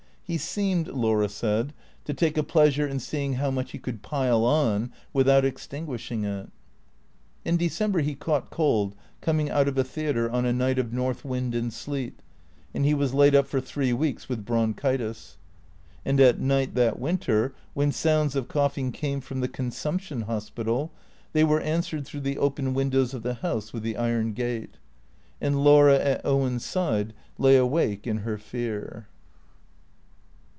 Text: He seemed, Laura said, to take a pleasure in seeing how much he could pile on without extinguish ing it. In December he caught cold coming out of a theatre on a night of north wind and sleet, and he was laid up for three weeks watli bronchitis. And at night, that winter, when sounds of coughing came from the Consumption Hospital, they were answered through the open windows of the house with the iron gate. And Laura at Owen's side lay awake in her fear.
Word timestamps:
He 0.23 0.37
seemed, 0.37 0.87
Laura 0.87 1.27
said, 1.27 1.73
to 2.05 2.13
take 2.13 2.37
a 2.37 2.43
pleasure 2.43 2.87
in 2.87 2.99
seeing 2.99 3.33
how 3.33 3.51
much 3.51 3.71
he 3.71 3.77
could 3.77 4.01
pile 4.01 4.45
on 4.45 4.93
without 5.11 5.43
extinguish 5.43 6.09
ing 6.09 6.23
it. 6.23 6.47
In 7.43 7.57
December 7.57 7.99
he 7.99 8.15
caught 8.15 8.49
cold 8.49 8.95
coming 9.19 9.49
out 9.49 9.67
of 9.67 9.77
a 9.77 9.83
theatre 9.83 10.31
on 10.31 10.45
a 10.45 10.53
night 10.53 10.79
of 10.79 10.93
north 10.93 11.25
wind 11.25 11.53
and 11.53 11.73
sleet, 11.73 12.21
and 12.73 12.85
he 12.85 12.93
was 12.93 13.13
laid 13.13 13.35
up 13.35 13.45
for 13.45 13.59
three 13.59 13.91
weeks 13.91 14.27
watli 14.27 14.45
bronchitis. 14.45 15.35
And 16.05 16.17
at 16.21 16.39
night, 16.39 16.75
that 16.75 16.97
winter, 16.97 17.53
when 17.73 17.91
sounds 17.91 18.33
of 18.33 18.47
coughing 18.47 18.93
came 18.93 19.19
from 19.19 19.41
the 19.41 19.49
Consumption 19.49 20.21
Hospital, 20.21 20.93
they 21.33 21.43
were 21.43 21.59
answered 21.59 22.05
through 22.05 22.21
the 22.21 22.37
open 22.37 22.73
windows 22.73 23.13
of 23.13 23.23
the 23.23 23.33
house 23.33 23.73
with 23.73 23.83
the 23.83 23.97
iron 23.97 24.31
gate. 24.31 24.75
And 25.41 25.61
Laura 25.61 25.97
at 25.99 26.25
Owen's 26.25 26.63
side 26.63 27.13
lay 27.37 27.57
awake 27.57 28.07
in 28.07 28.19
her 28.19 28.37
fear. 28.37 29.09